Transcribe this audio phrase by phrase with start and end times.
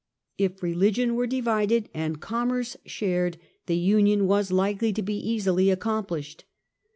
[0.39, 6.45] If religion were divided and commerce shared, the Union was likely to be easily accomplished.